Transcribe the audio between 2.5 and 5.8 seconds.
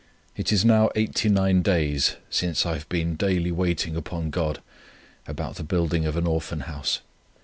I have been daily waiting upon God about the